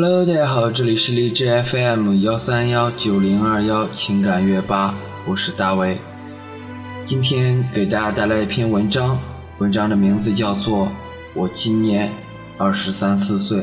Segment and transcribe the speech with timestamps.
[0.00, 4.94] Hello，大家好，这里是荔枝 FM 幺三幺九零二幺情感乐吧，
[5.26, 5.98] 我是大卫。
[7.08, 9.18] 今天给大家带来一篇文章，
[9.58, 10.86] 文章的名字叫做
[11.34, 12.12] 《我今年
[12.56, 13.58] 二十三四岁》。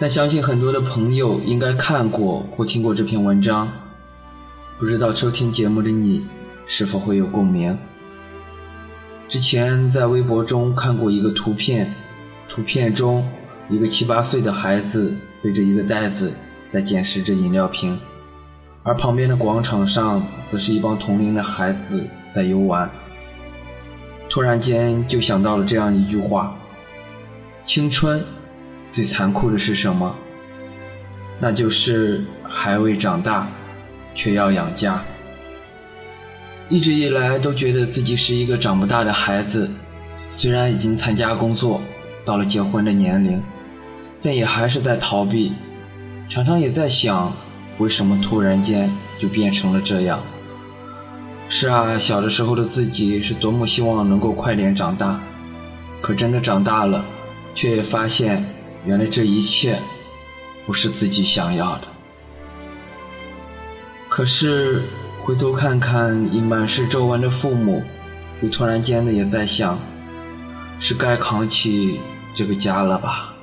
[0.00, 3.70] 但相信很多的朋友应该看过或听过这篇文章，
[4.80, 6.26] 不知道收听节目的你
[6.66, 7.78] 是否会有共鸣？
[9.28, 11.94] 之前在微博中看过一个图片，
[12.48, 13.24] 图片中
[13.70, 16.32] 一个七八岁的孩子背着一个袋子
[16.72, 17.98] 在捡拾着饮料瓶，
[18.82, 22.88] 而旁边的广场上则是一帮同龄的孩子在游玩。
[24.30, 26.56] 突然间就想到了这样一句话：
[27.66, 28.24] 青春
[28.92, 30.14] 最残酷的是什么？
[31.40, 33.48] 那就是还未长大，
[34.14, 35.02] 却要养家。
[36.68, 39.70] 一直以来都觉得自己是一个长不大的孩子，
[40.32, 41.80] 虽然已经参加工作，
[42.24, 43.42] 到了结婚的年龄，
[44.22, 45.52] 但也还是在逃避。
[46.28, 47.32] 常常也在想，
[47.78, 50.20] 为什么突然间就变成了这样？
[51.48, 55.18] 是啊，小的时候的自己是多么希望能够快点长大，
[56.00, 57.04] 可真的长大了，
[57.54, 58.44] 却也发现，
[58.84, 59.78] 原来这一切，
[60.66, 61.88] 不是自己想要的。
[64.08, 64.82] 可是。
[65.24, 67.82] 回头看看已满是皱纹的父母，
[68.40, 69.78] 又突然间的也在想，
[70.80, 72.00] 是该扛起
[72.34, 73.34] 这个家了吧？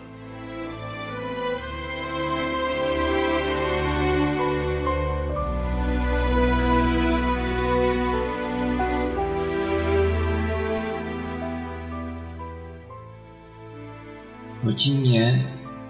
[14.77, 15.41] 今年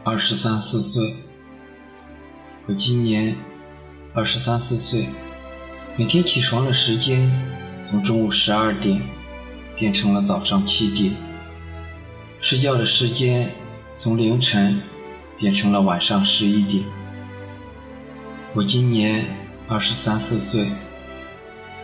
[0.03, 1.16] 二十三四岁，
[2.67, 3.36] 我今年
[4.14, 5.08] 二十三四岁。
[5.97, 7.31] 每天起床的时间
[7.89, 9.02] 从中午十二点
[9.75, 11.14] 变成了早上七点，
[12.42, 13.52] 睡觉的时间
[13.98, 14.80] 从凌晨
[15.39, 16.83] 变成了晚上十一点。
[18.54, 19.26] 我今年
[19.67, 20.70] 二十三四岁，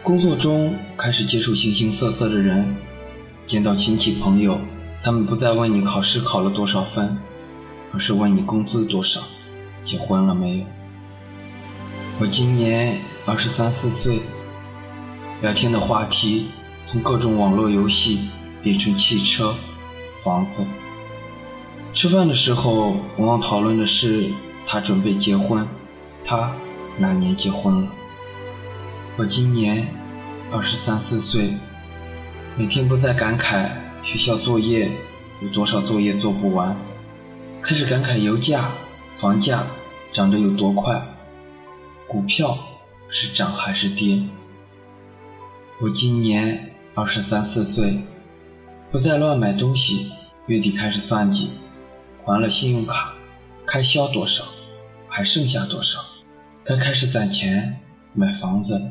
[0.04, 2.76] 工作中开始接触形形色色的人，
[3.48, 4.60] 见到亲戚朋友，
[5.04, 7.18] 他们不再问你考试考了多少分，
[7.94, 9.22] 而是问你工资多少，
[9.84, 10.66] 结婚了没有。
[12.20, 12.98] 我今年。
[13.28, 14.20] 二十三四岁，
[15.44, 16.50] 聊天的话题
[16.88, 18.28] 从各种网络游戏
[18.64, 19.54] 变成汽车、
[20.24, 20.66] 房子。
[21.94, 24.28] 吃饭的时候，往往讨论的是
[24.66, 25.68] 他准备结婚，
[26.26, 26.52] 他
[26.98, 27.88] 哪年结婚了？
[29.18, 29.88] 我今年
[30.52, 31.54] 二十三四岁，
[32.58, 33.70] 每天不再感慨
[34.04, 34.90] 学校作业
[35.42, 36.76] 有多少作业做不完，
[37.62, 38.72] 开始感慨油价、
[39.20, 39.64] 房价
[40.12, 41.02] 涨得有多快，
[42.08, 42.58] 股票。
[43.14, 44.24] 是涨还是跌？
[45.82, 48.00] 我今年二十三四岁，
[48.90, 50.10] 不再乱买东西。
[50.46, 51.50] 月底开始算计，
[52.24, 53.14] 还了信用卡，
[53.66, 54.46] 开销多少，
[55.10, 56.00] 还剩下多少？
[56.64, 57.82] 该开始攒钱
[58.14, 58.82] 买房子。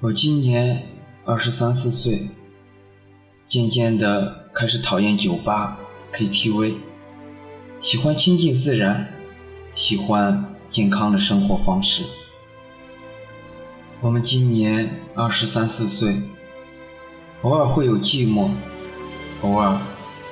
[0.00, 0.82] 我今年
[1.26, 2.30] 二十三四岁，
[3.52, 5.78] 渐渐的开始讨厌酒吧、
[6.14, 6.76] KTV，
[7.82, 9.12] 喜欢亲近自然，
[9.74, 12.02] 喜欢健康的生活方式。
[14.00, 16.22] 我们今年二十三四岁，
[17.42, 18.48] 偶尔会有寂寞，
[19.42, 19.76] 偶尔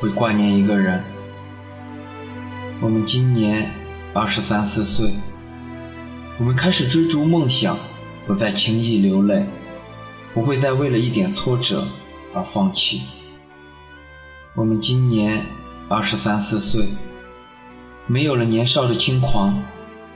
[0.00, 1.04] 会挂念一个人。
[2.80, 3.70] 我们今年
[4.14, 5.12] 二十三四岁，
[6.38, 7.76] 我们开始追逐梦想，
[8.26, 9.44] 不再轻易流泪，
[10.32, 11.86] 不会再为了一点挫折
[12.34, 13.02] 而放弃。
[14.54, 15.46] 我们今年
[15.88, 16.88] 二十三四岁，
[18.06, 19.62] 没有了年少的轻狂，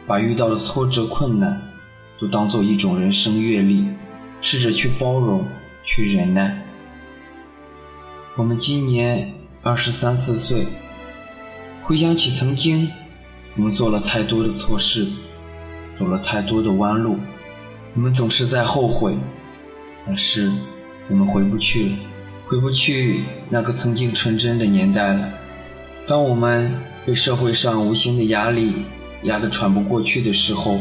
[0.07, 1.61] 把遇到的挫折困难。
[2.21, 3.85] 都当做一种人生阅历，
[4.41, 5.45] 试着去包容，
[5.85, 6.63] 去忍耐。
[8.37, 10.69] 我们今年二十三四岁，
[11.83, 12.89] 回想起曾经，
[13.57, 15.09] 我们做了太多的错事，
[15.97, 17.19] 走了太多的弯路，
[17.97, 19.17] 我们总是在后悔。
[20.07, 20.53] 但是
[21.09, 21.97] 我们回不去了，
[22.47, 25.29] 回不去那个曾经纯真的年代了。
[26.07, 26.73] 当我们
[27.05, 28.73] 被社会上无形的压力
[29.25, 30.81] 压得喘不过去的时候，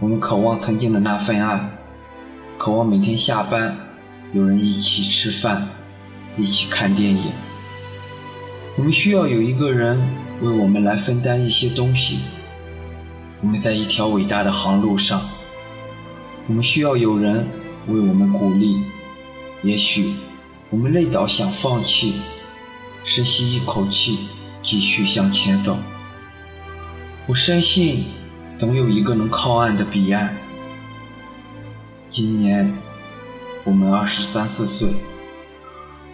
[0.00, 1.60] 我们渴望曾经的那份爱，
[2.58, 3.76] 渴望每天下班
[4.32, 5.68] 有人一起吃饭，
[6.36, 7.22] 一起看电影。
[8.76, 9.96] 我们需要有一个人
[10.42, 12.18] 为我们来分担一些东西。
[13.40, 15.22] 我们在一条伟大的航路上，
[16.48, 17.46] 我们需要有人
[17.86, 18.82] 为我们鼓励。
[19.64, 20.14] 也许
[20.70, 22.14] 我们累倒想放弃，
[23.04, 24.28] 深吸一口气，
[24.62, 25.76] 继续向前走。
[27.26, 28.04] 我深信。
[28.56, 30.32] 总有一个能靠岸的彼岸。
[32.12, 32.72] 今年
[33.64, 34.94] 我们二十三四岁，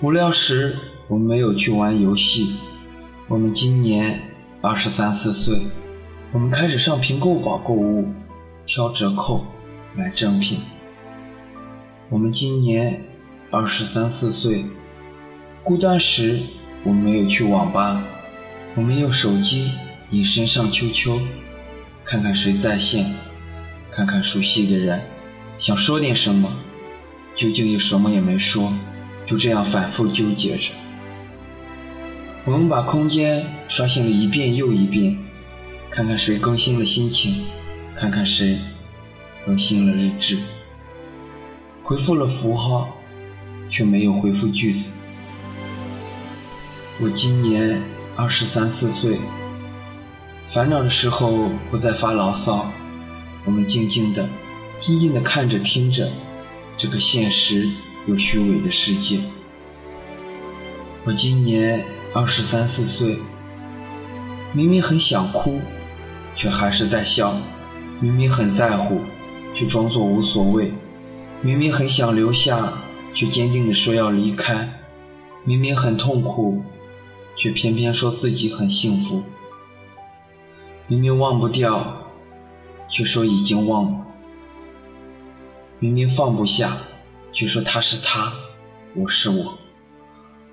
[0.00, 0.74] 无聊时
[1.06, 2.56] 我们没有去玩游戏。
[3.28, 4.22] 我们今年
[4.62, 5.66] 二十三四岁，
[6.32, 8.08] 我们开始上拼购宝购物，
[8.66, 9.44] 挑折扣，
[9.94, 10.60] 买正品。
[12.08, 13.04] 我们今年
[13.52, 14.64] 二十三四岁，
[15.64, 16.40] 孤单时
[16.84, 18.00] 我没有去网吧，
[18.76, 19.72] 我们用手机
[20.12, 21.20] 隐身上 QQ，
[22.04, 23.12] 看看谁在线，
[23.90, 25.00] 看看熟悉的人，
[25.58, 26.48] 想说点什么，
[27.34, 28.72] 究竟又什么也没说，
[29.26, 30.66] 就这样反复纠结着。
[32.44, 35.18] 我们把空间刷新了一遍又一遍，
[35.90, 37.46] 看看谁更新了心情，
[37.96, 38.60] 看看谁
[39.44, 40.38] 更新了日志，
[41.82, 42.96] 回复了符号，
[43.70, 44.80] 却没有回复句子。
[47.00, 47.80] 我今年
[48.16, 49.18] 二十三四岁，
[50.52, 52.70] 烦恼的时候不再发牢骚，
[53.44, 54.28] 我们静静的、
[54.80, 56.10] 静静的看着、听着
[56.76, 57.68] 这个现实
[58.06, 59.20] 又虚伪的世界。
[61.04, 61.84] 我今年。
[62.12, 63.20] 二十三四岁，
[64.52, 65.60] 明明很想哭，
[66.34, 67.36] 却还是在笑；
[68.00, 69.00] 明明很在乎，
[69.54, 70.72] 却装作无所谓；
[71.40, 72.72] 明明很想留下，
[73.20, 74.66] 却坚定地说要离开；
[75.44, 76.62] 明明很痛苦，
[77.36, 79.20] 却偏偏说自己很幸福；
[80.86, 82.06] 明明忘不掉，
[82.88, 84.06] 却说已经忘了；
[85.80, 86.78] 明明放不下，
[87.30, 88.32] 却说他是他，
[88.94, 89.58] 我是我；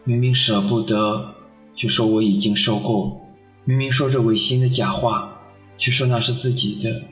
[0.03, 1.35] 明明舍不得。
[1.79, 3.21] 却说我已经受够，
[3.63, 5.39] 明明说着违心的假话，
[5.77, 7.03] 却说那是自己的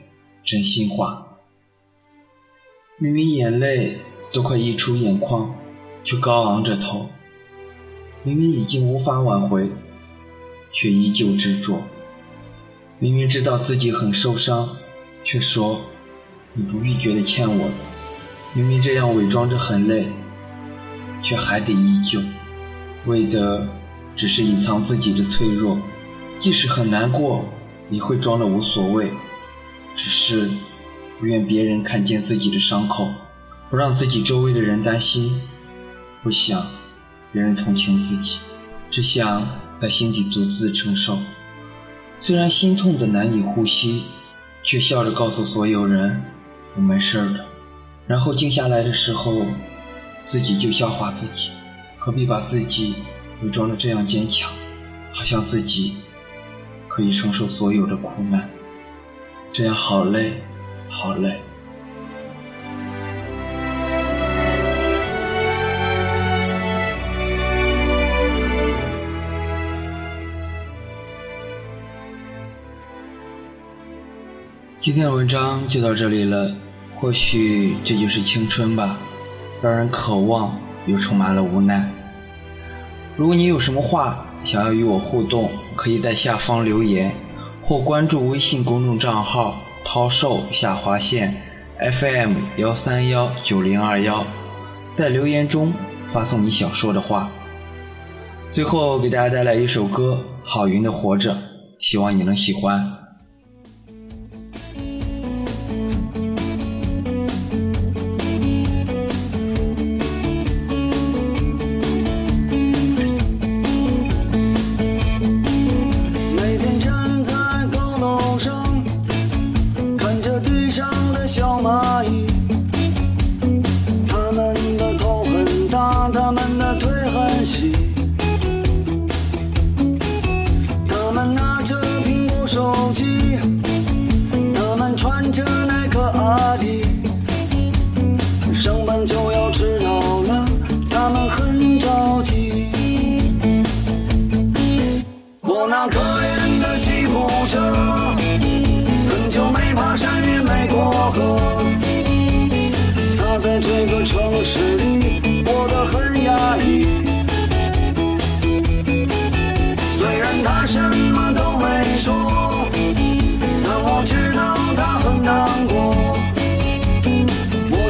[0.44, 1.38] 真心话。
[2.98, 3.96] 明明眼泪
[4.32, 5.54] 都快溢出眼眶，
[6.04, 7.08] 却高昂着头。
[8.22, 9.70] 明明已经无法挽回，
[10.72, 11.80] 却依旧执着。
[12.98, 14.76] 明明知道自己很受伤，
[15.24, 15.80] 却说
[16.54, 17.74] 你不必觉得欠我的。
[18.54, 20.06] 明明这样伪装着很累，
[21.22, 22.20] 却还得依旧，
[23.06, 23.66] 为的。
[24.18, 25.78] 只是隐藏自己的脆弱，
[26.40, 27.44] 即使很难过，
[27.90, 29.10] 也会装的无所谓。
[29.94, 30.48] 只是
[31.20, 33.10] 不愿别人看见自己的伤口，
[33.70, 35.40] 不让自己周围的人担心，
[36.22, 36.66] 不想
[37.32, 38.38] 别人同情自己，
[38.90, 39.46] 只想
[39.80, 41.18] 在心底独自承受。
[42.20, 44.04] 虽然心痛的难以呼吸，
[44.62, 46.22] 却笑着告诉所有人
[46.74, 47.44] 我没事的。
[48.06, 49.44] 然后静下来的时候，
[50.26, 51.50] 自己就笑话自己，
[51.98, 52.94] 何必把自己。
[53.42, 54.50] 伪装的这样坚强，
[55.12, 55.96] 好像自己
[56.88, 58.48] 可以承受所有的苦难，
[59.52, 60.32] 这样好累，
[60.88, 61.38] 好累。
[74.86, 76.48] 今天的文章就到这里了，
[76.94, 78.96] 或许这就是青春吧，
[79.60, 80.56] 让人渴望
[80.86, 81.90] 又充满了无奈。
[83.16, 87.10] 如果你有什么话想要与我互动，可以在下方留言，
[87.64, 91.34] 或关注微信公众账号“涛寿下划线
[91.80, 94.24] FM 幺三幺九零二幺”，
[94.96, 95.72] 在留言中
[96.12, 97.28] 发送你想说的话。
[98.52, 101.34] 最后给大家带来一首歌《郝云的活着》，
[101.80, 103.05] 希望你能喜欢。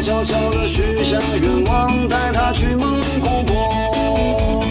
[0.07, 4.65] 悄悄的许下愿望带他去蒙古国。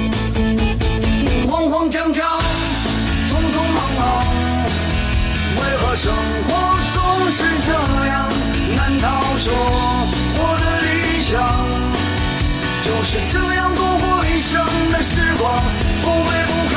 [1.46, 4.24] 慌慌张张匆匆忙忙
[5.58, 6.14] 为何生
[6.48, 6.56] 活
[6.94, 7.74] 总是这
[8.08, 8.32] 样
[8.78, 9.52] 难道说
[10.38, 11.34] 我的理想？
[12.86, 15.54] 就是这样度过一生的时光
[16.02, 16.76] 不卑不亢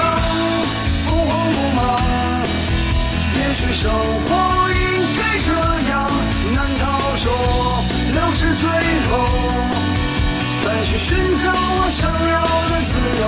[1.07, 1.79] 不慌不忙。
[3.39, 4.68] 也许生活
[8.41, 9.13] 是最后
[10.65, 11.09] 再去寻
[11.43, 12.39] 找我想要
[12.71, 13.23] 的自由。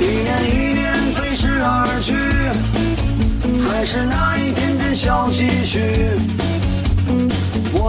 [0.00, 0.80] 一年一年
[1.12, 1.68] 飞逝而
[2.00, 2.08] 去
[3.68, 6.09] 还是那一点点小积蓄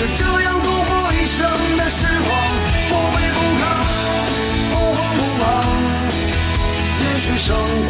[0.00, 2.30] 就这样度过一生的时光？
[2.88, 3.62] 不卑不亢，
[4.72, 5.44] 不慌不忙。
[7.04, 7.48] 也许生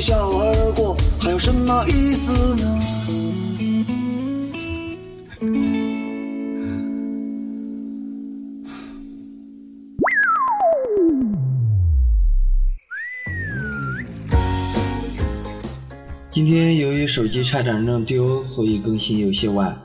[0.00, 2.78] 一笑而过，还有什么意思呢？
[16.32, 19.78] 今天由于手机差点弄丢，所以更新有些晚。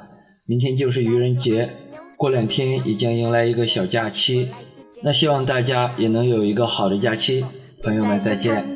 [0.45, 1.69] 明天就是愚人节，
[2.15, 4.47] 过两天也将迎来一个小假期。
[5.03, 7.43] 那希望大家也能有一个好的假期，
[7.83, 8.74] 朋友们再见。